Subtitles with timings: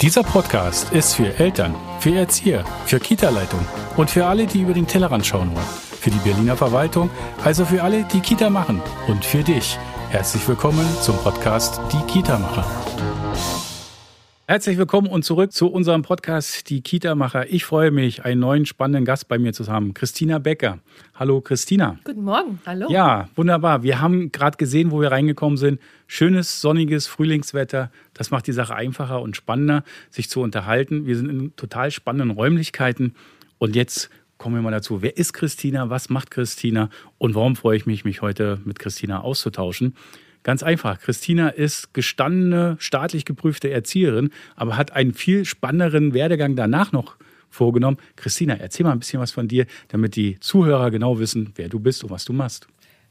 [0.00, 3.66] Dieser Podcast ist für Eltern, für Erzieher, für Kita-Leitung
[3.96, 5.66] und für alle, die über den Tellerrand schauen wollen.
[6.00, 7.10] Für die Berliner Verwaltung,
[7.42, 9.76] also für alle, die Kita machen und für dich.
[10.10, 12.64] Herzlich willkommen zum Podcast Die Kita-Macher.
[14.50, 17.52] Herzlich willkommen und zurück zu unserem Podcast Die Kita-Macher.
[17.52, 20.78] Ich freue mich, einen neuen spannenden Gast bei mir zu haben, Christina Becker.
[21.14, 21.98] Hallo Christina.
[22.02, 22.86] Guten Morgen, hallo.
[22.88, 23.82] Ja, wunderbar.
[23.82, 25.82] Wir haben gerade gesehen, wo wir reingekommen sind.
[26.06, 27.90] Schönes, sonniges Frühlingswetter.
[28.14, 31.04] Das macht die Sache einfacher und spannender, sich zu unterhalten.
[31.04, 33.14] Wir sind in total spannenden Räumlichkeiten.
[33.58, 35.02] Und jetzt kommen wir mal dazu.
[35.02, 35.90] Wer ist Christina?
[35.90, 36.88] Was macht Christina?
[37.18, 39.94] Und warum freue ich mich, mich heute mit Christina auszutauschen?
[40.42, 41.00] Ganz einfach.
[41.00, 47.16] Christina ist gestandene, staatlich geprüfte Erzieherin, aber hat einen viel spannenderen Werdegang danach noch
[47.50, 47.98] vorgenommen.
[48.16, 51.80] Christina, erzähl mal ein bisschen was von dir, damit die Zuhörer genau wissen, wer du
[51.80, 52.68] bist und was du machst.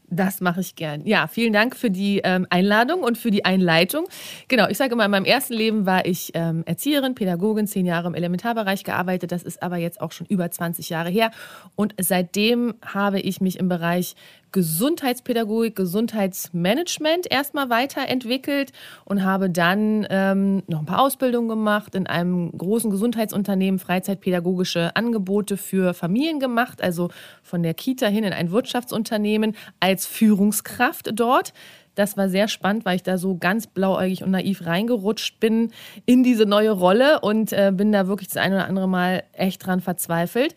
[0.10, 1.06] Das mache ich gern.
[1.06, 4.08] Ja, vielen Dank für die ähm, Einladung und für die Einleitung.
[4.48, 8.08] Genau, ich sage immer, in meinem ersten Leben war ich ähm, Erzieherin, Pädagogin, zehn Jahre
[8.08, 9.34] im Elementarbereich gearbeitet.
[9.34, 11.32] Das ist aber jetzt auch schon über 20 Jahre her.
[11.76, 14.16] Und seitdem habe ich mich im Bereich
[14.52, 18.72] Gesundheitspädagogik, Gesundheitsmanagement erstmal weiterentwickelt
[19.06, 25.58] und habe dann ähm, noch ein paar Ausbildungen gemacht, in einem großen Gesundheitsunternehmen Freizeitpädagogische Angebote
[25.58, 27.10] für Familien gemacht, also
[27.44, 31.54] von der Kita hin in ein Wirtschaftsunternehmen als Führungskraft dort.
[31.98, 35.72] Das war sehr spannend, weil ich da so ganz blauäugig und naiv reingerutscht bin
[36.06, 39.66] in diese neue Rolle und äh, bin da wirklich das eine oder andere Mal echt
[39.66, 40.54] dran verzweifelt.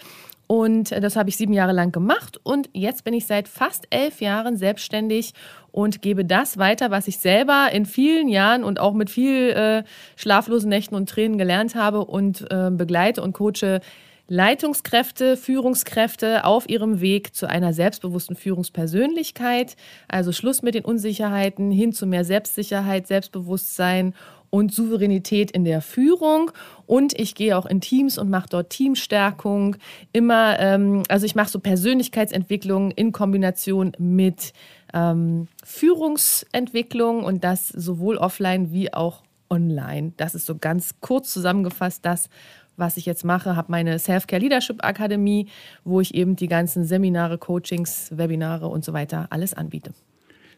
[0.50, 2.40] Und das habe ich sieben Jahre lang gemacht.
[2.42, 5.32] Und jetzt bin ich seit fast elf Jahren selbstständig
[5.70, 9.84] und gebe das weiter, was ich selber in vielen Jahren und auch mit viel äh,
[10.16, 13.78] schlaflosen Nächten und Tränen gelernt habe und äh, begleite und coache
[14.26, 19.76] Leitungskräfte, Führungskräfte auf ihrem Weg zu einer selbstbewussten Führungspersönlichkeit.
[20.08, 24.14] Also Schluss mit den Unsicherheiten hin zu mehr Selbstsicherheit, Selbstbewusstsein
[24.50, 26.50] und Souveränität in der Führung.
[26.86, 29.76] Und ich gehe auch in Teams und mache dort Teamstärkung.
[30.12, 34.52] Immer, ähm, also ich mache so Persönlichkeitsentwicklung in Kombination mit
[34.92, 40.12] ähm, Führungsentwicklung und das sowohl offline wie auch online.
[40.16, 42.28] Das ist so ganz kurz zusammengefasst das,
[42.76, 43.56] was ich jetzt mache.
[43.56, 45.48] Habe meine Self-Care Leadership Akademie,
[45.84, 49.92] wo ich eben die ganzen Seminare, Coachings, Webinare und so weiter alles anbiete.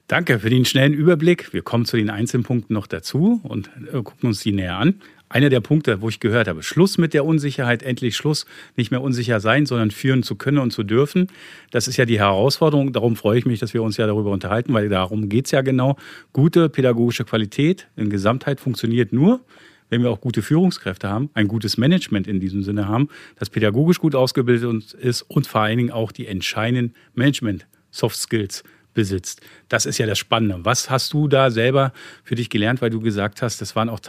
[0.09, 1.53] Danke für den schnellen Überblick.
[1.53, 5.01] Wir kommen zu den einzelnen Punkten noch dazu und äh, gucken uns die näher an.
[5.33, 8.45] Einer der Punkte, wo ich gehört habe, Schluss mit der Unsicherheit, endlich Schluss,
[8.77, 11.29] nicht mehr unsicher sein, sondern führen zu können und zu dürfen.
[11.71, 12.93] Das ist ja die Herausforderung.
[12.93, 15.63] Darum freue ich mich, dass wir uns ja darüber unterhalten, weil darum geht es ja
[15.63, 15.97] genau.
[16.35, 19.41] Gute pädagogische Qualität in Gesamtheit funktioniert nur,
[19.89, 23.09] wenn wir auch gute Führungskräfte haben, ein gutes Management in diesem Sinne haben,
[23.39, 29.41] das pädagogisch gut ausgebildet ist und vor allen Dingen auch die entscheidenden Management-Soft Skills besitzt.
[29.69, 30.65] Das ist ja das Spannende.
[30.65, 31.93] Was hast du da selber
[32.25, 34.01] für dich gelernt, weil du gesagt hast, das waren auch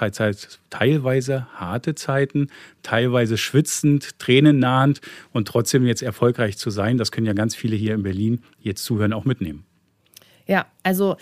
[0.70, 2.48] teilweise harte Zeiten,
[2.82, 5.02] teilweise schwitzend, tränennahend
[5.32, 6.98] und trotzdem jetzt erfolgreich zu sein.
[6.98, 9.66] Das können ja ganz viele hier in Berlin jetzt zuhören, auch mitnehmen.
[10.46, 11.16] Ja, also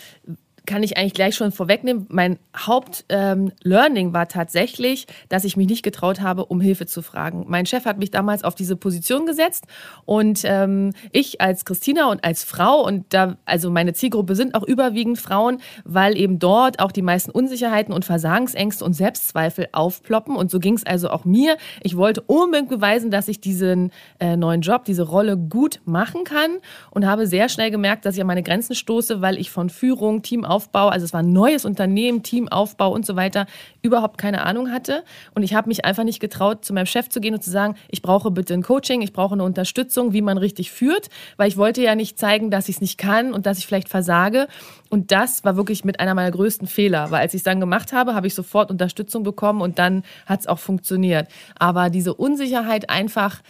[0.65, 2.05] kann ich eigentlich gleich schon vorwegnehmen.
[2.09, 7.45] Mein Hauptlearning ähm, war tatsächlich, dass ich mich nicht getraut habe, um Hilfe zu fragen.
[7.47, 9.65] Mein Chef hat mich damals auf diese Position gesetzt
[10.05, 14.63] und ähm, ich als Christina und als Frau und da, also meine Zielgruppe sind auch
[14.63, 20.35] überwiegend Frauen, weil eben dort auch die meisten Unsicherheiten und Versagensängste und Selbstzweifel aufploppen.
[20.35, 21.57] Und so ging es also auch mir.
[21.81, 26.51] Ich wollte unbedingt beweisen, dass ich diesen äh, neuen Job, diese Rolle gut machen kann
[26.91, 30.21] und habe sehr schnell gemerkt, dass ich an meine Grenzen stoße, weil ich von Führung,
[30.21, 33.47] Team Aufbau, also es war ein neues Unternehmen, Teamaufbau und so weiter,
[33.81, 35.03] überhaupt keine Ahnung hatte.
[35.33, 37.75] Und ich habe mich einfach nicht getraut, zu meinem Chef zu gehen und zu sagen,
[37.89, 41.57] ich brauche bitte ein Coaching, ich brauche eine Unterstützung, wie man richtig führt, weil ich
[41.57, 44.47] wollte ja nicht zeigen, dass ich es nicht kann und dass ich vielleicht versage.
[44.89, 47.93] Und das war wirklich mit einer meiner größten Fehler, weil als ich es dann gemacht
[47.93, 51.27] habe, habe ich sofort Unterstützung bekommen und dann hat es auch funktioniert.
[51.57, 53.41] Aber diese Unsicherheit einfach,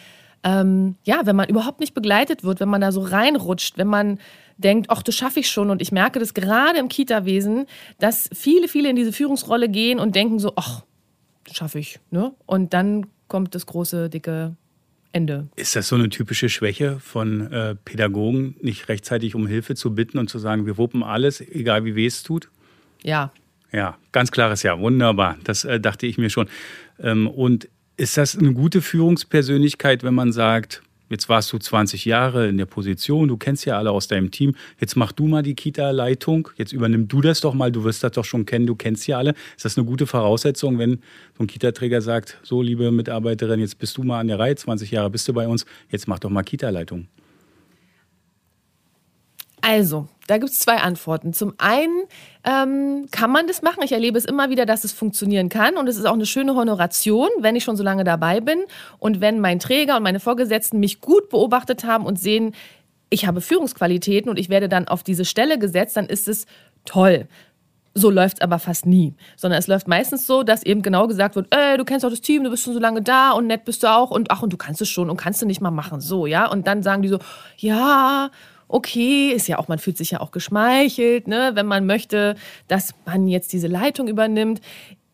[0.44, 4.20] ähm, ja, wenn man überhaupt nicht begleitet wird, wenn man da so reinrutscht, wenn man
[4.58, 5.70] denkt, ach, das schaffe ich schon.
[5.70, 7.66] Und ich merke das gerade im Kita-Wesen,
[8.00, 10.84] dass viele, viele in diese Führungsrolle gehen und denken so, ach,
[11.46, 12.00] das schaffe ich.
[12.10, 12.34] Ne?
[12.46, 14.56] Und dann kommt das große, dicke
[15.14, 15.48] Ende.
[15.56, 20.18] Ist das so eine typische Schwäche von äh, Pädagogen, nicht rechtzeitig um Hilfe zu bitten
[20.18, 22.50] und zu sagen, wir wuppen alles, egal wie weh es tut?
[23.04, 23.32] Ja.
[23.74, 24.80] Ja, ganz klares Ja.
[24.80, 25.38] Wunderbar.
[25.44, 26.48] Das äh, dachte ich mir schon.
[27.00, 27.68] Ähm, und
[27.98, 30.82] ist das eine gute Führungspersönlichkeit, wenn man sagt,
[31.12, 34.56] Jetzt warst du 20 Jahre in der Position, du kennst ja alle aus deinem Team.
[34.80, 36.48] Jetzt mach du mal die Kita-Leitung.
[36.56, 37.70] Jetzt übernimm du das doch mal.
[37.70, 39.34] Du wirst das doch schon kennen, du kennst ja alle.
[39.58, 41.00] Ist das eine gute Voraussetzung, wenn
[41.38, 44.90] so ein Kita-Träger sagt: So, liebe Mitarbeiterin, jetzt bist du mal an der Reihe, 20
[44.90, 47.08] Jahre bist du bei uns, jetzt mach doch mal Kita-Leitung?
[49.62, 51.34] Also, da gibt es zwei Antworten.
[51.34, 52.04] Zum einen
[52.44, 53.84] ähm, kann man das machen.
[53.84, 55.78] Ich erlebe es immer wieder, dass es funktionieren kann.
[55.78, 58.60] Und es ist auch eine schöne Honoration, wenn ich schon so lange dabei bin.
[58.98, 62.56] Und wenn mein Träger und meine Vorgesetzten mich gut beobachtet haben und sehen,
[63.10, 66.46] ich habe Führungsqualitäten und ich werde dann auf diese Stelle gesetzt, dann ist es
[66.86, 67.28] toll.
[67.94, 69.14] So läuft es aber fast nie.
[69.36, 72.22] Sondern es läuft meistens so, dass eben genau gesagt wird, ey, du kennst doch das
[72.22, 74.54] Team, du bist schon so lange da und nett bist du auch und ach, und
[74.54, 76.00] du kannst es schon und kannst du nicht mal machen.
[76.00, 76.48] So, ja.
[76.48, 77.20] Und dann sagen die so,
[77.58, 78.32] ja,
[78.72, 82.36] okay, ist ja auch, man fühlt sich ja auch geschmeichelt, ne, wenn man möchte,
[82.68, 84.62] dass man jetzt diese Leitung übernimmt.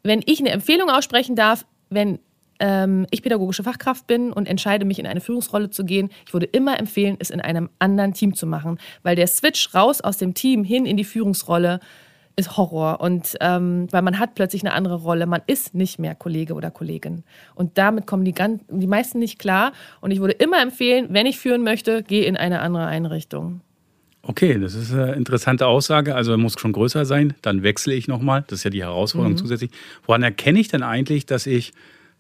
[0.04, 2.20] Wenn ich eine Empfehlung aussprechen darf, wenn
[2.60, 6.46] ähm, ich pädagogische Fachkraft bin und entscheide mich in eine Führungsrolle zu gehen, ich würde
[6.46, 10.34] immer empfehlen, es in einem anderen Team zu machen, weil der Switch raus aus dem
[10.34, 11.80] Team hin in die Führungsrolle
[12.38, 16.16] ist Horror und ähm, weil man hat plötzlich eine andere Rolle, man ist nicht mehr
[16.16, 17.24] Kollege oder Kollegin
[17.56, 21.26] und damit kommen die, ganz, die meisten nicht klar und ich würde immer empfehlen, wenn
[21.26, 23.62] ich führen möchte, geh in eine andere Einrichtung.
[24.22, 26.14] Okay, das ist eine interessante Aussage.
[26.14, 28.44] Also er muss schon größer sein, dann wechsle ich nochmal.
[28.48, 29.38] Das ist ja die Herausforderung mhm.
[29.38, 29.72] zusätzlich.
[30.06, 31.72] Woran erkenne ich denn eigentlich, dass ich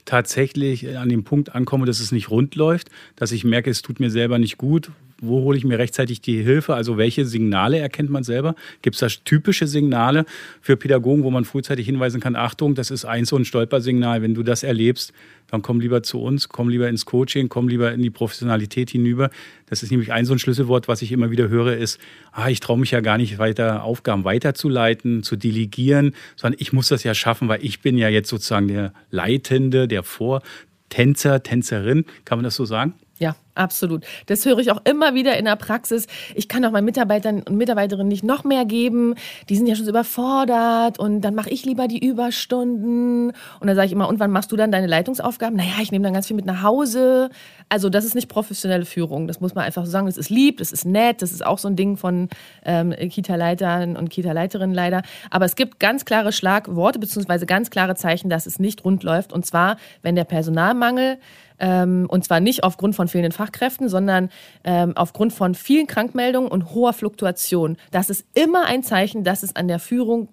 [0.08, 4.00] tatsächlich an dem Punkt ankomme, dass es nicht rund läuft, dass ich merke, es tut
[4.00, 4.90] mir selber nicht gut,
[5.22, 6.76] wo hole ich mir rechtzeitig die Hilfe?
[6.76, 8.56] Also welche Signale erkennt man selber?
[8.82, 10.26] Gibt es da typische Signale
[10.62, 14.36] für Pädagogen, wo man frühzeitig hinweisen kann, Achtung, das ist ein so ein Stolpersignal, wenn
[14.36, 15.14] du das erlebst,
[15.50, 19.30] dann komm lieber zu uns, komm lieber ins Coaching, komm lieber in die Professionalität hinüber.
[19.68, 22.00] Das ist nämlich ein so ein Schlüsselwort, was ich immer wieder höre, ist,
[22.32, 26.90] ah, ich traue mich ja gar nicht weiter, Aufgaben weiterzuleiten, zu delegieren, sondern ich muss
[26.90, 32.06] das ja schaffen, weil ich bin ja jetzt sozusagen der Leitende, der Vortänzer, Tänzerin.
[32.26, 32.94] Kann man das so sagen?
[33.20, 34.06] Ja, absolut.
[34.28, 36.08] Das höre ich auch immer wieder in der Praxis.
[36.36, 39.16] Ich kann auch meinen Mitarbeitern und Mitarbeiterinnen nicht noch mehr geben.
[39.50, 43.32] Die sind ja schon so überfordert und dann mache ich lieber die Überstunden.
[43.60, 45.58] Und dann sage ich immer, und wann machst du dann deine Leitungsaufgaben?
[45.58, 47.30] Naja, ich nehme dann ganz viel mit nach Hause.
[47.70, 49.28] Also das ist nicht professionelle Führung.
[49.28, 50.06] Das muss man einfach so sagen.
[50.06, 51.22] Das ist lieb, das ist nett.
[51.22, 52.30] Das ist auch so ein Ding von
[52.66, 55.02] ähm, Kita-Leitern und Kita-Leiterinnen leider.
[55.32, 59.34] Aber es gibt ganz klare Schlagworte beziehungsweise ganz klare Zeichen, dass es nicht rund läuft.
[59.34, 61.18] Und zwar, wenn der Personalmangel
[61.60, 64.30] ähm, und zwar nicht aufgrund von fehlenden Fachkräften, sondern
[64.64, 67.78] ähm, aufgrund von vielen Krankmeldungen und hoher Fluktuation.
[67.92, 70.30] Das ist immer ein Zeichen, dass es an der Führung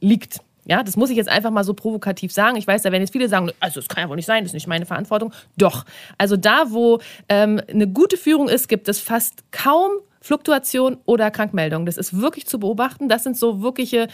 [0.00, 0.40] liegt.
[0.66, 2.56] Ja, das muss ich jetzt einfach mal so provokativ sagen.
[2.56, 4.50] Ich weiß, da werden jetzt viele sagen, also es kann ja wohl nicht sein, das
[4.50, 5.32] ist nicht meine Verantwortung.
[5.56, 5.84] Doch.
[6.18, 9.90] Also da, wo ähm, eine gute Führung ist, gibt es fast kaum
[10.20, 11.86] Fluktuation oder Krankmeldung.
[11.86, 13.08] Das ist wirklich zu beobachten.
[13.08, 14.08] Das sind so wirkliche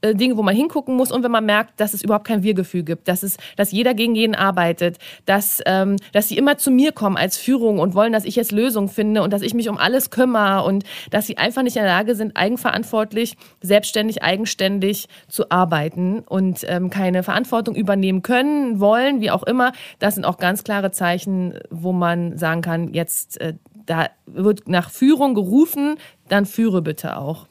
[0.00, 2.82] äh, Dinge, wo man hingucken muss und wenn man merkt, dass es überhaupt kein Wir-Gefühl
[2.82, 6.92] gibt, dass, es, dass jeder gegen jeden arbeitet, dass, ähm, dass sie immer zu mir
[6.92, 9.78] kommen als Führung und wollen, dass ich jetzt Lösungen finde und dass ich mich um
[9.78, 15.50] alles kümmere und dass sie einfach nicht in der Lage sind, eigenverantwortlich, selbstständig, eigenständig zu
[15.50, 19.72] arbeiten und ähm, keine Verantwortung übernehmen können, wollen, wie auch immer.
[20.00, 23.54] Das sind auch ganz klare Zeichen, wo man sagen kann, jetzt äh,
[23.86, 25.96] da wird nach Führung gerufen,
[26.28, 27.46] dann führe bitte auch.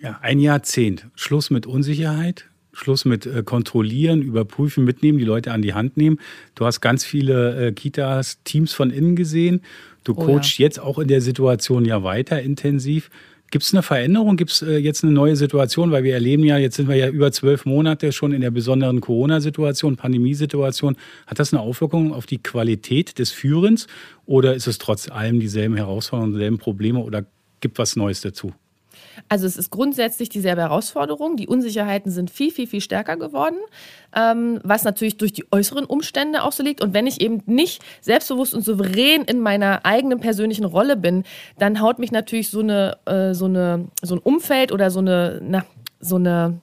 [0.00, 1.06] Ja, ein Jahrzehnt.
[1.14, 6.18] Schluss mit Unsicherheit, Schluss mit äh, kontrollieren, überprüfen, mitnehmen, die Leute an die Hand nehmen.
[6.54, 9.62] Du hast ganz viele äh, Kitas, Teams von innen gesehen.
[10.02, 10.64] Du oh, coachst ja.
[10.64, 13.10] jetzt auch in der Situation ja weiter intensiv.
[13.54, 14.36] Gibt es eine Veränderung?
[14.36, 15.92] Gibt es äh, jetzt eine neue Situation?
[15.92, 19.00] Weil wir erleben ja, jetzt sind wir ja über zwölf Monate schon in der besonderen
[19.00, 20.96] Corona-Situation, Pandemiesituation.
[21.28, 23.86] Hat das eine Auswirkung auf die Qualität des Führens
[24.26, 27.26] oder ist es trotz allem dieselben Herausforderungen, dieselben Probleme oder
[27.60, 28.52] gibt was Neues dazu?
[29.28, 31.36] Also es ist grundsätzlich dieselbe Herausforderung.
[31.36, 33.56] Die Unsicherheiten sind viel, viel, viel stärker geworden,
[34.14, 36.82] ähm, was natürlich durch die äußeren Umstände auch so liegt.
[36.82, 41.24] Und wenn ich eben nicht selbstbewusst und souverän in meiner eigenen persönlichen Rolle bin,
[41.58, 45.40] dann haut mich natürlich so, eine, äh, so, eine, so ein Umfeld oder so eine,
[45.42, 45.64] na,
[46.00, 46.60] so eine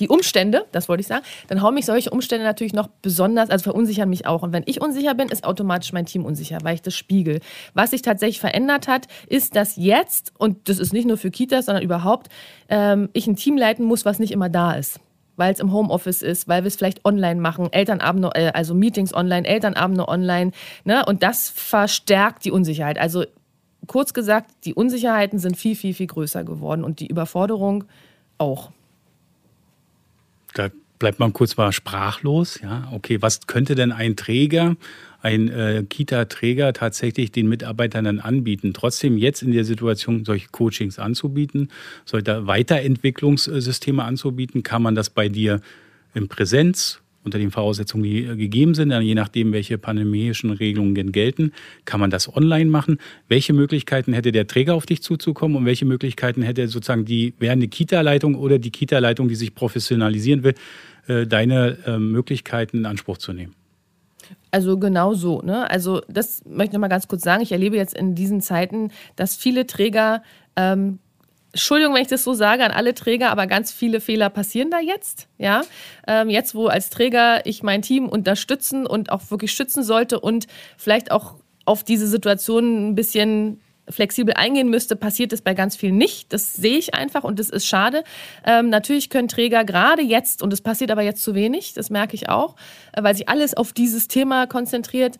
[0.00, 3.62] die Umstände, das wollte ich sagen, dann hauen mich solche Umstände natürlich noch besonders, also
[3.62, 4.42] verunsichern mich auch.
[4.42, 7.40] Und wenn ich unsicher bin, ist automatisch mein Team unsicher, weil ich das spiegel.
[7.74, 11.66] Was sich tatsächlich verändert hat, ist, dass jetzt, und das ist nicht nur für Kitas,
[11.66, 12.28] sondern überhaupt,
[12.68, 15.00] ähm, ich ein Team leiten muss, was nicht immer da ist
[15.36, 19.12] weil es im Homeoffice ist, weil wir es vielleicht online machen, Elternabende, äh, also Meetings
[19.12, 20.52] online, Elternabende online.
[20.84, 21.04] Ne?
[21.04, 22.98] Und das verstärkt die Unsicherheit.
[22.98, 23.24] Also
[23.86, 27.84] kurz gesagt, die Unsicherheiten sind viel, viel, viel größer geworden und die Überforderung
[28.38, 28.70] auch
[30.54, 32.60] da bleibt man kurz mal sprachlos.
[32.62, 34.76] Ja, okay, was könnte denn ein Träger,
[35.20, 38.72] ein äh, Kita-Träger tatsächlich den Mitarbeitern dann anbieten?
[38.72, 41.68] Trotzdem jetzt in der Situation solche Coachings anzubieten,
[42.04, 45.60] solche Weiterentwicklungssysteme anzubieten, kann man das bei dir
[46.14, 51.52] in Präsenz unter den Voraussetzungen, die äh, gegeben sind, je nachdem, welche pandemischen Regelungen gelten,
[51.84, 52.98] kann man das online machen.
[53.28, 57.68] Welche Möglichkeiten hätte der Träger auf dich zuzukommen und welche Möglichkeiten hätte sozusagen die werdende
[57.68, 60.54] Kita-Leitung oder die Kita-Leitung, die sich professionalisieren will,
[61.06, 63.54] äh, deine äh, Möglichkeiten in Anspruch zu nehmen?
[64.50, 65.42] Also genau so.
[65.42, 65.70] Ne?
[65.70, 67.42] Also das möchte ich noch mal ganz kurz sagen.
[67.42, 70.22] Ich erlebe jetzt in diesen Zeiten, dass viele Träger
[70.56, 71.00] Ähm,
[71.54, 74.80] Entschuldigung, wenn ich das so sage an alle Träger, aber ganz viele Fehler passieren da
[74.80, 75.28] jetzt.
[75.38, 75.62] Ja,
[76.08, 80.48] ähm, jetzt wo als Träger ich mein Team unterstützen und auch wirklich schützen sollte und
[80.76, 85.96] vielleicht auch auf diese Situation ein bisschen flexibel eingehen müsste, passiert es bei ganz vielen
[85.96, 86.32] nicht.
[86.32, 88.02] Das sehe ich einfach und das ist schade.
[88.44, 92.14] Ähm, natürlich können Träger gerade jetzt, und es passiert aber jetzt zu wenig, das merke
[92.14, 92.56] ich auch,
[92.92, 95.18] äh, weil sich alles auf dieses Thema konzentriert,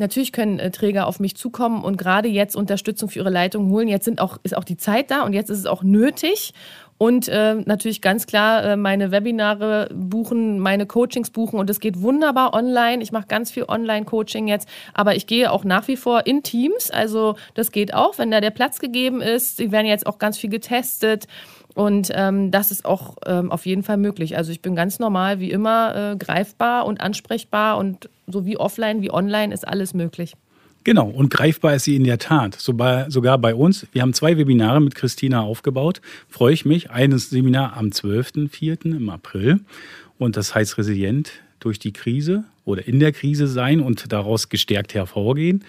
[0.00, 3.86] Natürlich können äh, Träger auf mich zukommen und gerade jetzt Unterstützung für ihre Leitung holen.
[3.86, 6.54] Jetzt sind auch, ist auch die Zeit da und jetzt ist es auch nötig.
[6.96, 12.02] Und äh, natürlich ganz klar äh, meine Webinare buchen, meine Coachings buchen und es geht
[12.02, 13.02] wunderbar online.
[13.02, 16.90] Ich mache ganz viel Online-Coaching jetzt, aber ich gehe auch nach wie vor in Teams.
[16.90, 19.58] Also das geht auch, wenn da der Platz gegeben ist.
[19.58, 21.26] Sie werden jetzt auch ganz viel getestet.
[21.74, 24.36] Und ähm, das ist auch ähm, auf jeden Fall möglich.
[24.36, 29.02] Also ich bin ganz normal wie immer äh, greifbar und ansprechbar und so wie offline
[29.02, 30.34] wie online ist alles möglich.
[30.82, 32.54] Genau, und greifbar ist sie in der Tat.
[32.58, 33.86] sogar bei uns.
[33.92, 36.00] Wir haben zwei Webinare mit Christina aufgebaut.
[36.28, 36.90] Freue ich mich.
[36.90, 38.96] Eines Seminar am 12.04.
[38.96, 39.60] im April.
[40.18, 44.94] Und das heißt resilient durch die Krise oder in der Krise sein und daraus gestärkt
[44.94, 45.64] hervorgehen.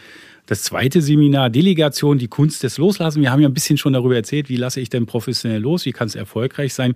[0.45, 3.21] Das zweite Seminar, Delegation, die Kunst des Loslassen.
[3.21, 5.91] Wir haben ja ein bisschen schon darüber erzählt, wie lasse ich denn professionell los, wie
[5.91, 6.95] kann es erfolgreich sein.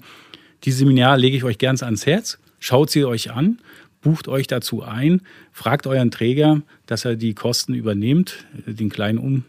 [0.63, 2.39] Dieses Seminar lege ich euch ganz ans Herz.
[2.60, 3.60] Schaut sie euch an,
[4.05, 5.21] bucht euch dazu ein,
[5.51, 9.43] fragt euren Träger, dass er die Kosten übernimmt, den kleinen um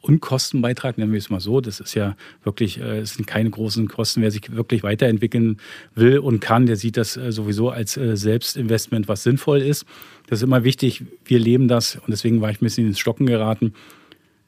[0.00, 1.60] Unkostenbeitrag, nennen wir es mal so.
[1.60, 4.22] Das ist ja wirklich, äh, es sind keine großen Kosten.
[4.22, 5.58] Wer sich wirklich weiterentwickeln
[5.94, 9.84] will und kann, der sieht das äh, sowieso als äh, Selbstinvestment, was sinnvoll ist.
[10.26, 11.04] Das ist immer wichtig.
[11.24, 13.74] Wir leben das und deswegen war ich ein bisschen ins Stocken geraten.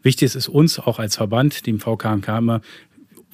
[0.02, 2.61] Wichtig ist uns auch als Verband, dem VKMK immer,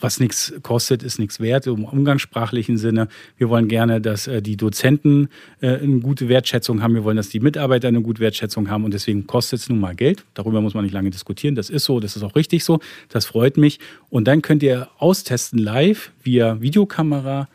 [0.00, 3.08] was nichts kostet, ist nichts wert, im umgangssprachlichen Sinne.
[3.36, 5.28] Wir wollen gerne, dass äh, die Dozenten
[5.60, 6.94] äh, eine gute Wertschätzung haben.
[6.94, 9.94] Wir wollen, dass die Mitarbeiter eine gute Wertschätzung haben und deswegen kostet es nun mal
[9.94, 10.24] Geld.
[10.34, 11.54] Darüber muss man nicht lange diskutieren.
[11.54, 12.80] Das ist so, das ist auch richtig so.
[13.08, 13.78] Das freut mich.
[14.08, 17.48] Und dann könnt ihr austesten live via Videokamera.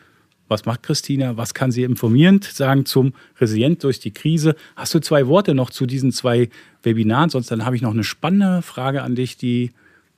[0.48, 1.38] Was macht Christina?
[1.38, 4.56] Was kann sie informierend sagen zum Resilient durch die Krise?
[4.76, 6.50] Hast du zwei Worte noch zu diesen zwei
[6.84, 7.32] Webinaren?
[7.32, 9.72] Sonst dann habe ich noch eine spannende Frage an dich, die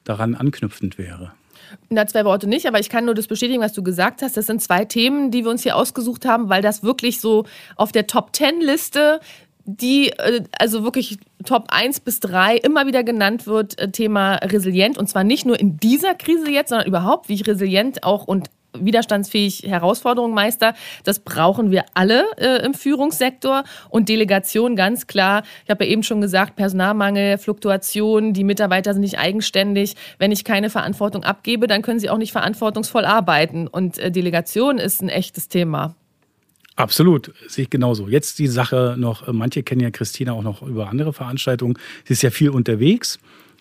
[0.04, 1.32] daran anknüpfend wäre.
[1.90, 4.38] Na, zwei Worte nicht, aber ich kann nur das bestätigen, was du gesagt hast.
[4.38, 7.46] Das sind zwei Themen, die wir uns hier ausgesucht haben, weil das wirklich so
[7.76, 9.20] auf der Top-Ten-Liste
[9.68, 14.98] die äh, also wirklich Top 1 bis 3 immer wieder genannt wird, äh, Thema resilient.
[14.98, 18.50] Und zwar nicht nur in dieser Krise jetzt, sondern überhaupt, wie ich resilient auch und
[18.86, 20.74] widerstandsfähig Herausforderungen meister.
[21.04, 25.44] Das brauchen wir alle äh, im Führungssektor und Delegation ganz klar.
[25.64, 29.96] Ich habe ja eben schon gesagt, Personalmangel, Fluktuation, die Mitarbeiter sind nicht eigenständig.
[30.18, 33.68] Wenn ich keine Verantwortung abgebe, dann können sie auch nicht verantwortungsvoll arbeiten.
[33.68, 35.96] Und äh, Delegation ist ein echtes Thema.
[36.78, 38.08] Absolut, sehe ich genauso.
[38.08, 41.78] Jetzt die Sache noch, manche kennen ja Christina auch noch über andere Veranstaltungen.
[42.06, 43.18] Sie ist ja viel unterwegs.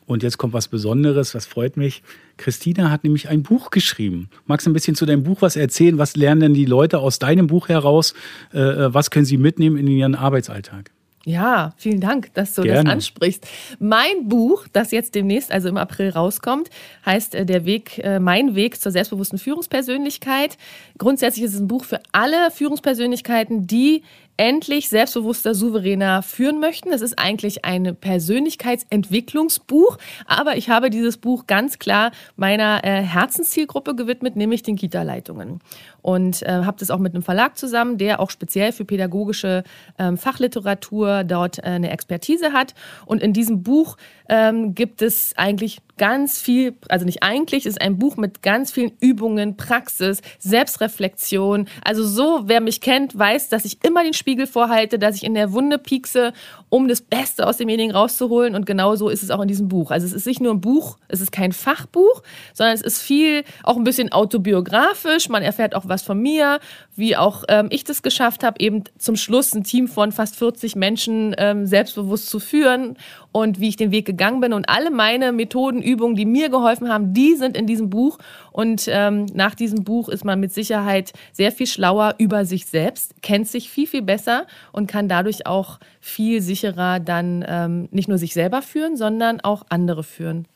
[0.06, 2.02] Und jetzt kommt was Besonderes, was freut mich.
[2.36, 4.30] Christina hat nämlich ein Buch geschrieben.
[4.46, 5.98] Magst du ein bisschen zu deinem Buch was erzählen?
[5.98, 8.14] Was lernen denn die Leute aus deinem Buch heraus?
[8.54, 10.92] Äh, äh, was können sie mitnehmen in ihren Arbeitsalltag?
[11.24, 12.84] Ja, vielen Dank, dass du Gerne.
[12.84, 13.48] das ansprichst.
[13.80, 16.70] Mein Buch, das jetzt demnächst, also im April rauskommt,
[17.04, 20.56] heißt äh, der Weg, mein Weg zur selbstbewussten Führungspersönlichkeit.
[20.98, 24.04] Grundsätzlich ist es ein Buch für alle Führungspersönlichkeiten, die
[24.36, 26.92] endlich selbstbewusster, souveräner führen möchten.
[26.92, 33.94] Es ist eigentlich ein Persönlichkeitsentwicklungsbuch, aber ich habe dieses Buch ganz klar meiner äh, Herzenszielgruppe
[33.94, 35.60] gewidmet, nämlich den Kita-Leitungen.
[36.02, 39.64] Und äh, habe das auch mit einem Verlag zusammen, der auch speziell für pädagogische
[39.98, 42.74] ähm, Fachliteratur dort äh, eine Expertise hat.
[43.06, 43.96] Und in diesem Buch
[44.28, 48.92] ähm, gibt es eigentlich ganz viel, also nicht eigentlich, ist ein Buch mit ganz vielen
[49.00, 51.68] Übungen, Praxis, Selbstreflexion.
[51.84, 55.34] Also so, wer mich kennt, weiß, dass ich immer den Spiegel vorhalte, dass ich in
[55.34, 56.32] der Wunde piekse,
[56.68, 58.54] um das Beste aus demjenigen rauszuholen.
[58.54, 59.90] Und genau so ist es auch in diesem Buch.
[59.90, 63.44] Also es ist nicht nur ein Buch, es ist kein Fachbuch, sondern es ist viel,
[63.62, 65.28] auch ein bisschen autobiografisch.
[65.28, 66.60] Man erfährt auch was von mir,
[66.94, 70.76] wie auch ähm, ich das geschafft habe, eben zum Schluss ein Team von fast 40
[70.76, 72.96] Menschen ähm, selbstbewusst zu führen
[73.36, 74.54] und wie ich den Weg gegangen bin.
[74.54, 78.16] Und alle meine Methoden, Übungen, die mir geholfen haben, die sind in diesem Buch.
[78.50, 83.20] Und ähm, nach diesem Buch ist man mit Sicherheit sehr viel schlauer über sich selbst,
[83.20, 88.16] kennt sich viel, viel besser und kann dadurch auch viel sicherer dann ähm, nicht nur
[88.16, 90.48] sich selber führen, sondern auch andere führen.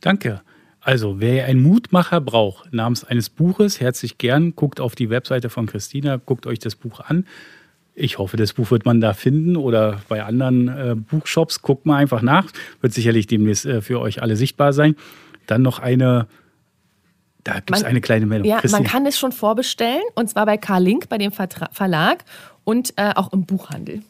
[0.00, 0.40] Danke.
[0.80, 5.66] Also, wer einen Mutmacher braucht, namens eines Buches, herzlich gern, guckt auf die Webseite von
[5.66, 7.26] Christina, guckt euch das Buch an.
[7.98, 11.62] Ich hoffe, das Buch wird man da finden oder bei anderen äh, Buchshops.
[11.62, 12.46] Guckt mal einfach nach.
[12.80, 14.94] Wird sicherlich demnächst äh, für euch alle sichtbar sein.
[15.46, 16.28] Dann noch eine,
[17.42, 18.48] da gibt es eine kleine Meldung.
[18.48, 18.82] Ja, Christine.
[18.82, 22.24] man kann es schon vorbestellen und zwar bei K-Link, bei dem Vertra Verlag
[22.64, 24.02] und äh, auch im Buchhandel.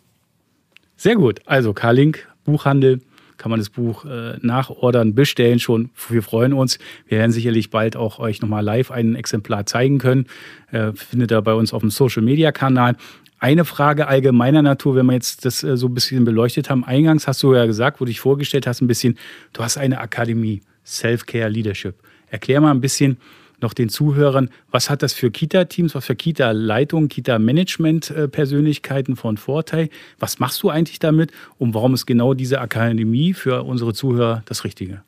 [0.96, 1.40] Sehr gut.
[1.46, 3.00] Also K-Link, Buchhandel,
[3.38, 5.90] kann man das Buch äh, nachordern, bestellen schon.
[6.08, 6.78] Wir freuen uns.
[7.06, 10.26] Wir werden sicherlich bald auch euch nochmal live ein Exemplar zeigen können.
[10.72, 12.96] Äh, findet ihr bei uns auf dem Social Media Kanal.
[13.40, 16.82] Eine Frage allgemeiner Natur, wenn wir jetzt das äh, so ein bisschen beleuchtet haben.
[16.84, 19.16] Eingangs hast du ja gesagt, wo du dich vorgestellt hast, ein bisschen,
[19.52, 21.94] du hast eine Akademie, Self-Care Leadership.
[22.30, 23.18] Erklär mal ein bisschen
[23.60, 29.88] noch den Zuhörern, was hat das für Kita-Teams, was für Kita-Leitungen, Kita-Management-Persönlichkeiten von Vorteil?
[30.18, 34.62] Was machst du eigentlich damit und warum ist genau diese Akademie für unsere Zuhörer das
[34.64, 35.02] Richtige?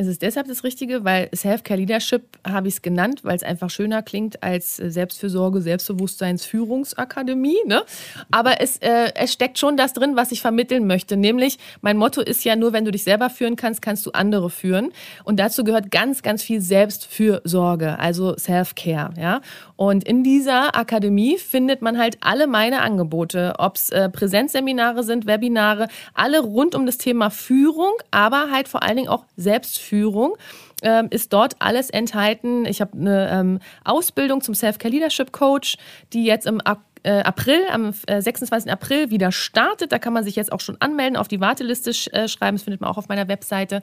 [0.00, 3.68] Es ist deshalb das Richtige, weil Self-Care Leadership habe ich es genannt, weil es einfach
[3.68, 7.58] schöner klingt als Selbstfürsorge, Selbstbewusstseins, Führungsakademie.
[7.66, 7.82] Ne?
[8.30, 11.18] Aber es, äh, es steckt schon das drin, was ich vermitteln möchte.
[11.18, 14.48] Nämlich, mein Motto ist ja nur, wenn du dich selber führen kannst, kannst du andere
[14.48, 14.90] führen.
[15.24, 19.12] Und dazu gehört ganz, ganz viel Selbstfürsorge, also Self-Care.
[19.18, 19.42] Ja?
[19.76, 25.26] Und in dieser Akademie findet man halt alle meine Angebote, ob es äh, Präsenzseminare sind,
[25.26, 29.89] Webinare, alle rund um das Thema Führung, aber halt vor allen Dingen auch Selbstfürsorge.
[29.90, 30.36] Führung
[30.82, 32.64] ähm, ist dort alles enthalten.
[32.64, 35.76] Ich habe eine ähm, Ausbildung zum Self-Care Leadership Coach,
[36.12, 36.60] die jetzt im
[37.02, 38.68] äh, April, am 26.
[38.68, 39.90] Äh, April wieder startet.
[39.90, 42.56] Da kann man sich jetzt auch schon anmelden, auf die Warteliste äh, schreiben.
[42.56, 43.82] Das findet man auch auf meiner Webseite.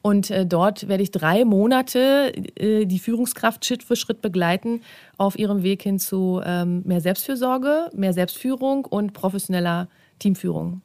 [0.00, 4.82] Und dort werde ich drei Monate die Führungskraft Schritt für Schritt begleiten
[5.16, 9.88] auf ihrem Weg hin zu ähm, mehr Selbstfürsorge, mehr Selbstführung und professioneller
[10.20, 10.82] Teamführung.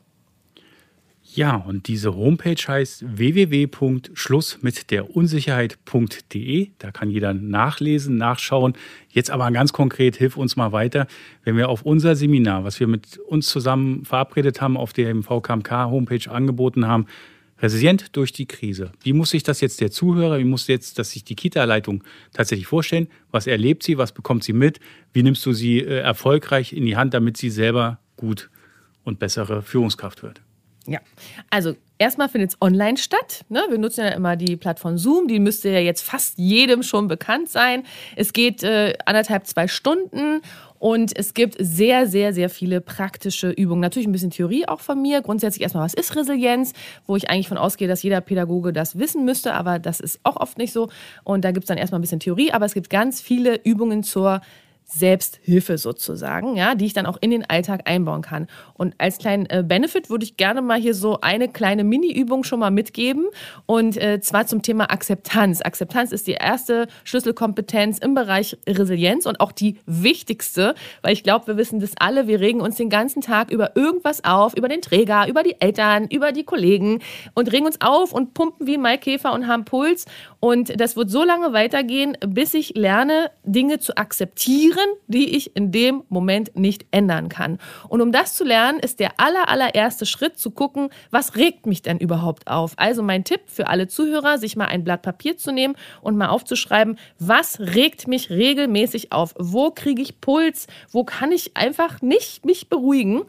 [1.35, 6.69] Ja, und diese Homepage heißt www.schluss mit der Unsicherheit.de.
[6.77, 8.73] Da kann jeder nachlesen, nachschauen.
[9.09, 11.07] Jetzt aber ganz konkret, hilf uns mal weiter,
[11.43, 15.71] wenn wir auf unser Seminar, was wir mit uns zusammen verabredet haben, auf der VKMK
[15.89, 17.07] Homepage angeboten haben,
[17.59, 18.91] Resilient durch die Krise.
[19.01, 22.67] Wie muss sich das jetzt der Zuhörer, wie muss jetzt das sich die Kita-Leitung tatsächlich
[22.67, 23.07] vorstellen?
[23.31, 24.79] Was erlebt sie, was bekommt sie mit?
[25.13, 28.51] Wie nimmst du sie äh, erfolgreich in die Hand, damit sie selber gut
[29.03, 30.41] und bessere Führungskraft wird?
[30.85, 30.99] Ja,
[31.49, 33.45] also erstmal findet es online statt.
[33.47, 33.63] Ne?
[33.69, 37.49] Wir nutzen ja immer die Plattform Zoom, die müsste ja jetzt fast jedem schon bekannt
[37.49, 37.83] sein.
[38.17, 40.41] Es geht äh, anderthalb, zwei Stunden
[40.79, 43.79] und es gibt sehr, sehr, sehr viele praktische Übungen.
[43.79, 45.21] Natürlich ein bisschen Theorie auch von mir.
[45.21, 46.73] Grundsätzlich erstmal, was ist Resilienz?
[47.08, 50.36] Wo ich eigentlich von ausgehe, dass jeder Pädagoge das wissen müsste, aber das ist auch
[50.36, 50.89] oft nicht so.
[51.23, 54.03] Und da gibt es dann erstmal ein bisschen Theorie, aber es gibt ganz viele Übungen
[54.03, 54.41] zur
[54.93, 58.47] Selbsthilfe sozusagen, ja, die ich dann auch in den Alltag einbauen kann.
[58.73, 62.60] Und als kleinen äh, Benefit würde ich gerne mal hier so eine kleine Mini-Übung schon
[62.60, 63.25] mal mitgeben
[63.65, 65.62] und äh, zwar zum Thema Akzeptanz.
[65.62, 71.47] Akzeptanz ist die erste Schlüsselkompetenz im Bereich Resilienz und auch die wichtigste, weil ich glaube,
[71.47, 72.27] wir wissen das alle.
[72.27, 76.08] Wir regen uns den ganzen Tag über irgendwas auf, über den Träger, über die Eltern,
[76.08, 76.99] über die Kollegen
[77.34, 80.06] und regen uns auf und pumpen wie Maikäfer und haben Puls.
[80.39, 85.72] Und das wird so lange weitergehen, bis ich lerne, Dinge zu akzeptieren die ich in
[85.72, 87.60] dem Moment nicht ändern kann.
[87.89, 91.82] Und um das zu lernen, ist der aller, allererste Schritt zu gucken, was regt mich
[91.82, 92.74] denn überhaupt auf?
[92.78, 96.30] Also mein Tipp für alle Zuhörer, sich mal ein Blatt Papier zu nehmen und mal
[96.30, 99.34] aufzuschreiben, was regt mich regelmäßig auf?
[99.38, 100.67] Wo kriege ich Puls?
[100.91, 103.24] Wo kann ich einfach nicht mich beruhigen?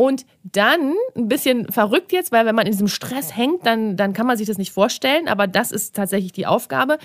[0.00, 4.14] Und dann ein bisschen verrückt jetzt, weil wenn man in diesem Stress hängt, dann, dann
[4.14, 6.96] kann man sich das nicht vorstellen, aber das ist tatsächlich die Aufgabe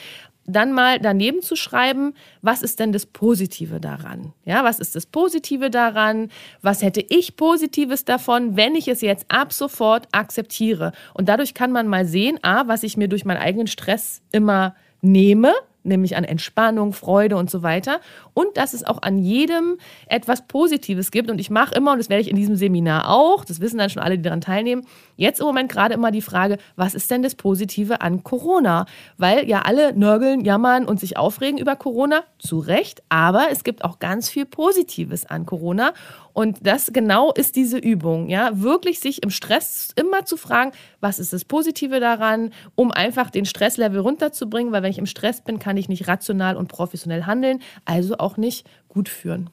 [0.45, 4.33] dann mal daneben zu schreiben, was ist denn das Positive daran?
[4.45, 6.29] Ja, was ist das Positive daran?
[6.61, 10.91] Was hätte ich Positives davon, wenn ich es jetzt ab sofort akzeptiere?
[11.13, 14.75] Und dadurch kann man mal sehen, a, was ich mir durch meinen eigenen Stress immer
[15.01, 15.53] nehme,
[15.85, 17.99] nämlich an Entspannung, Freude und so weiter.
[18.33, 21.29] Und dass es auch an jedem etwas Positives gibt.
[21.29, 23.89] Und ich mache immer, und das werde ich in diesem Seminar auch, das wissen dann
[23.89, 27.23] schon alle, die daran teilnehmen, jetzt im Moment gerade immer die Frage, was ist denn
[27.23, 28.85] das Positive an Corona?
[29.17, 33.83] Weil ja alle nörgeln, jammern und sich aufregen über Corona, zu Recht, aber es gibt
[33.83, 35.93] auch ganz viel Positives an Corona.
[36.35, 41.17] Und das genau ist diese Übung, ja, wirklich sich im Stress immer zu fragen, was
[41.17, 45.59] ist das Positive daran, um einfach den Stresslevel runterzubringen, weil wenn ich im Stress bin,
[45.59, 49.49] kann ich nicht rational und professionell handeln, also auch nicht gut führen.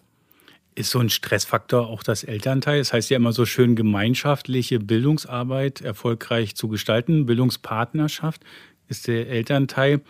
[0.74, 2.80] Ist so ein Stressfaktor auch das Elternteil?
[2.80, 8.42] Das heißt ja immer so schön, gemeinschaftliche Bildungsarbeit erfolgreich zu gestalten, Bildungspartnerschaft.
[8.88, 10.00] Ist der Elternteil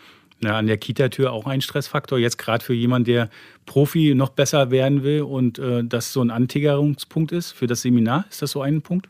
[0.42, 2.18] na, an der Kita-Tür auch ein Stressfaktor.
[2.18, 3.30] Jetzt gerade für jemanden, der
[3.66, 8.26] Profi noch besser werden will und äh, das so ein Antigerungspunkt ist für das Seminar.
[8.28, 9.08] Ist das so ein Punkt?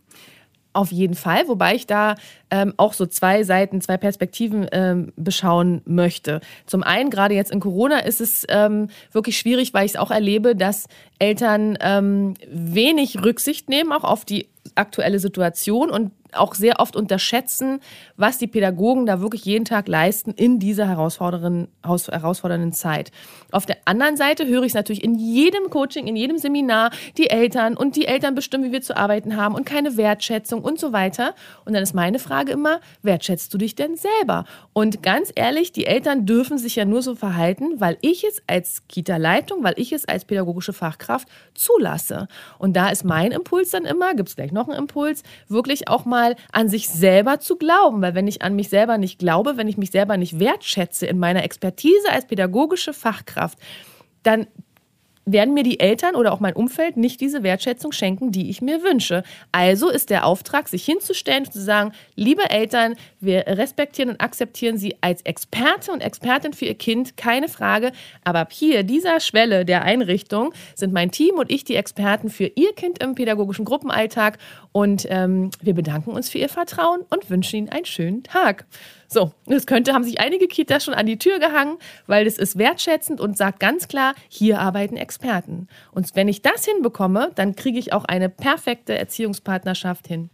[0.75, 2.15] Auf jeden Fall, wobei ich da
[2.51, 6.41] ähm, auch so zwei Seiten, zwei Perspektiven ähm, beschauen möchte.
[6.65, 10.11] Zum einen, gerade jetzt in Corona ist es ähm, wirklich schwierig, weil ich es auch
[10.11, 10.87] erlebe, dass
[11.19, 17.81] Eltern ähm, wenig Rücksicht nehmen, auch auf die aktuelle Situation und auch sehr oft unterschätzen,
[18.17, 23.11] was die Pädagogen da wirklich jeden Tag leisten in dieser herausfordernden, herausfordernden Zeit.
[23.51, 27.31] Auf der anderen Seite höre ich es natürlich in jedem Coaching, in jedem Seminar, die
[27.31, 30.93] Eltern und die Eltern bestimmen, wie wir zu arbeiten haben und keine Wertschätzung und so
[30.93, 31.35] weiter.
[31.65, 34.45] Und dann ist meine Frage immer, wertschätzt du dich denn selber?
[34.73, 38.87] Und ganz ehrlich, die Eltern dürfen sich ja nur so verhalten, weil ich es als
[38.89, 42.29] Kita-Leitung, weil ich es als pädagogische Fachkraft zulasse.
[42.59, 46.05] Und da ist mein Impuls dann immer, gibt es gleich noch einen Impuls, wirklich auch
[46.05, 46.22] mal
[46.53, 48.03] an sich selber zu glauben.
[48.03, 51.19] Weil wenn ich an mich selber nicht glaube, wenn ich mich selber nicht wertschätze in
[51.19, 53.59] meiner Expertise als pädagogische Fachkraft,
[54.23, 54.47] dann
[55.25, 58.83] werden mir die Eltern oder auch mein Umfeld nicht diese Wertschätzung schenken, die ich mir
[58.83, 59.23] wünsche.
[59.53, 64.79] Also ist der Auftrag, sich hinzustellen und zu sagen, liebe Eltern, wir respektieren und akzeptieren
[64.79, 67.93] Sie als Experte und Expertin für Ihr Kind, keine Frage.
[68.25, 72.51] Aber ab hier, dieser Schwelle der Einrichtung, sind mein Team und ich die Experten für
[72.55, 74.39] Ihr Kind im pädagogischen Gruppenalltag.
[74.73, 78.67] Und ähm, wir bedanken uns für Ihr Vertrauen und wünschen Ihnen einen schönen Tag.
[79.13, 82.57] So, das könnte, haben sich einige Kitas schon an die Tür gehangen, weil es ist
[82.57, 85.69] wertschätzend und sagt ganz klar, hier arbeiten Experten.
[85.91, 90.31] Und wenn ich das hinbekomme, dann kriege ich auch eine perfekte Erziehungspartnerschaft hin.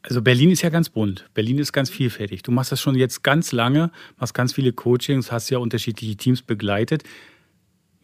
[0.00, 1.28] Also Berlin ist ja ganz bunt.
[1.34, 2.42] Berlin ist ganz vielfältig.
[2.42, 6.40] Du machst das schon jetzt ganz lange, machst ganz viele Coachings, hast ja unterschiedliche Teams
[6.40, 7.02] begleitet.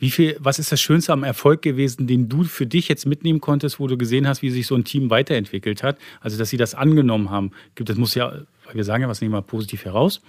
[0.03, 3.41] Wie viel, was ist das Schönste am Erfolg gewesen, den du für dich jetzt mitnehmen
[3.41, 5.97] konntest, wo du gesehen hast, wie sich so ein Team weiterentwickelt hat?
[6.21, 7.53] Also, dass sie das angenommen haben.
[7.77, 8.33] Das muss ja,
[8.73, 10.21] wir sagen ja, was nehmen wir positiv heraus.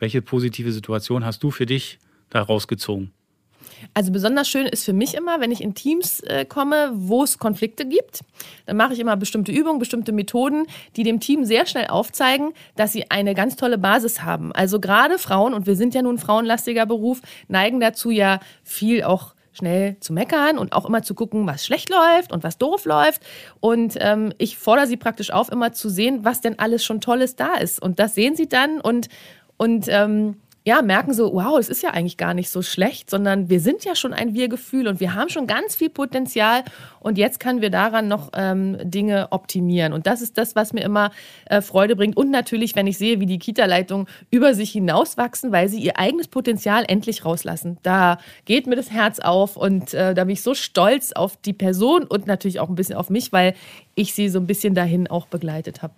[0.00, 3.12] Welche positive Situation hast du für dich da rausgezogen?
[3.94, 7.38] Also besonders schön ist für mich immer, wenn ich in Teams äh, komme, wo es
[7.38, 8.20] Konflikte gibt.
[8.66, 10.66] Dann mache ich immer bestimmte Übungen, bestimmte Methoden,
[10.96, 14.52] die dem Team sehr schnell aufzeigen, dass sie eine ganz tolle Basis haben.
[14.52, 19.34] Also gerade Frauen, und wir sind ja nun frauenlastiger Beruf, neigen dazu ja viel auch
[19.52, 23.22] schnell zu meckern und auch immer zu gucken, was schlecht läuft und was doof läuft.
[23.60, 27.36] Und ähm, ich fordere sie praktisch auf, immer zu sehen, was denn alles schon Tolles
[27.36, 27.82] da ist.
[27.82, 29.08] Und das sehen sie dann und,
[29.56, 30.36] und ähm,
[30.70, 33.84] ja, merken so, wow, es ist ja eigentlich gar nicht so schlecht, sondern wir sind
[33.84, 36.62] ja schon ein Wir-Gefühl und wir haben schon ganz viel Potenzial
[37.00, 39.92] und jetzt können wir daran noch ähm, Dinge optimieren.
[39.92, 41.10] Und das ist das, was mir immer
[41.46, 42.16] äh, Freude bringt.
[42.16, 46.28] Und natürlich, wenn ich sehe, wie die Kita-Leitungen über sich hinauswachsen, weil sie ihr eigenes
[46.28, 47.78] Potenzial endlich rauslassen.
[47.82, 51.52] Da geht mir das Herz auf und äh, da bin ich so stolz auf die
[51.52, 53.54] Person und natürlich auch ein bisschen auf mich, weil
[53.96, 55.94] ich sie so ein bisschen dahin auch begleitet habe.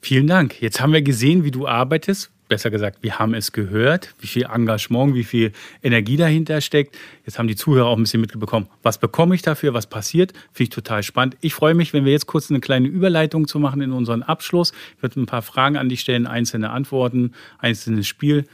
[0.00, 0.62] Vielen Dank.
[0.62, 4.44] Jetzt haben wir gesehen, wie du arbeitest, besser gesagt, wir haben es gehört, wie viel
[4.44, 5.50] Engagement, wie viel
[5.82, 6.96] Energie dahinter steckt.
[7.26, 10.32] Jetzt haben die Zuhörer auch ein bisschen mitbekommen, was bekomme ich dafür, was passiert.
[10.52, 11.36] Finde ich total spannend.
[11.40, 14.72] Ich freue mich, wenn wir jetzt kurz eine kleine Überleitung zu machen in unseren Abschluss.
[14.96, 18.44] Ich würde ein paar Fragen an dich stellen, einzelne Antworten, einzelnes Spiel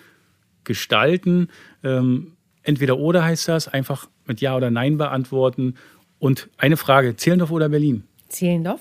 [0.65, 1.49] gestalten.
[1.85, 2.33] Ähm,
[2.63, 5.75] entweder oder heißt das, einfach mit Ja oder Nein beantworten.
[6.19, 8.05] Und eine Frage, Zehlendorf oder Berlin?
[8.29, 8.81] Zehlendorf.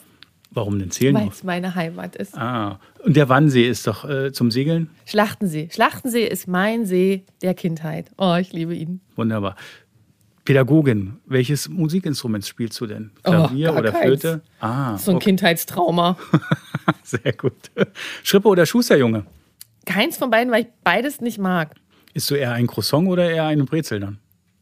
[0.52, 1.26] Warum denn Zehlendorf?
[1.26, 2.36] Weil es meine Heimat ist.
[2.36, 4.90] Ah, und der Wannsee ist doch äh, zum Segeln?
[5.06, 5.70] Schlachtensee.
[5.72, 8.10] Schlachtensee ist mein See der Kindheit.
[8.18, 9.00] Oh, ich liebe ihn.
[9.16, 9.56] Wunderbar.
[10.46, 13.12] Pädagogin, welches Musikinstrument spielst du denn?
[13.22, 14.04] Klavier oh, oder keins.
[14.04, 14.42] Flöte?
[14.60, 15.26] Ah, so ein okay.
[15.26, 16.18] Kindheitstrauma.
[17.04, 17.54] Sehr gut.
[18.24, 19.26] Schrippe oder Schusterjunge?
[19.86, 21.76] Keins von beiden, weil ich beides nicht mag.
[22.16, 24.18] Ist du eher ein Croissant oder eher eine Brezel dann?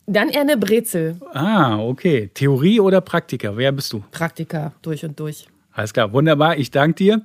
[0.08, 1.17] Dann eher eine Brezel.
[1.34, 2.30] Ah, okay.
[2.34, 3.56] Theorie oder Praktiker?
[3.56, 4.04] Wer bist du?
[4.12, 5.47] Praktiker, durch und durch.
[5.77, 6.57] Alles klar, wunderbar.
[6.57, 7.21] Ich danke dir.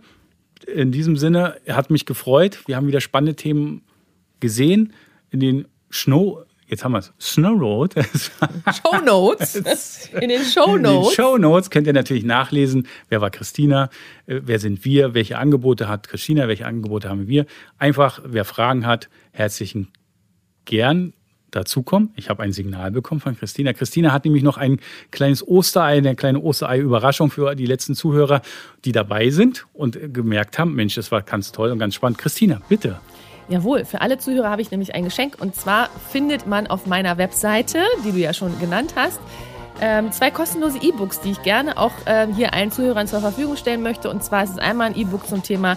[0.67, 2.59] In diesem Sinne, hat mich gefreut.
[2.67, 3.81] Wir haben wieder spannende Themen
[4.41, 4.93] gesehen.
[5.31, 7.95] In den Snow, jetzt haben wir es, Snow Road.
[8.85, 9.55] Show Notes.
[10.21, 10.77] In den Show Notes.
[10.77, 13.89] In den Show Notes könnt ihr natürlich nachlesen, wer war Christina,
[14.27, 17.47] äh, wer sind wir, welche Angebote hat Christina, welche Angebote haben wir.
[17.79, 19.89] Einfach, wer Fragen hat, herzlichen
[20.67, 21.15] gern
[21.53, 22.11] dazukommen.
[22.17, 23.73] Ich habe ein Signal bekommen von Christina.
[23.73, 24.81] Christina hat nämlich noch ein
[25.13, 28.43] kleines Osterei, eine kleine Osterei-Überraschung für die letzten Zuhörer,
[28.85, 32.19] die dabei sind und gemerkt haben, Mensch, das war ganz toll und ganz spannend.
[32.19, 32.99] Christina, bitte.
[33.49, 37.19] Jawohl, für alle Zuhörer habe ich nämlich ein Geschenk und zwar findet man auf meiner
[37.19, 39.21] Webseite, die du ja schon genannt hast,
[39.81, 43.83] ähm, zwei kostenlose E-Books, die ich gerne auch ähm, hier allen Zuhörern zur Verfügung stellen
[43.83, 44.11] möchte.
[44.11, 45.77] Und zwar ist es einmal ein E-Book zum Thema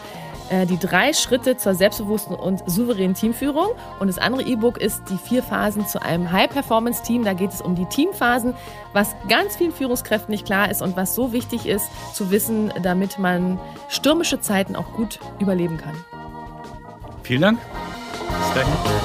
[0.49, 3.69] äh, die drei Schritte zur selbstbewussten und souveränen Teamführung.
[3.99, 7.23] Und das andere E-Book ist die vier Phasen zu einem High-Performance-Team.
[7.23, 8.53] Da geht es um die Teamphasen,
[8.93, 13.17] was ganz vielen Führungskräften nicht klar ist und was so wichtig ist zu wissen, damit
[13.17, 15.95] man stürmische Zeiten auch gut überleben kann.
[17.23, 17.59] Vielen Dank.
[18.53, 18.95] Bis dahin.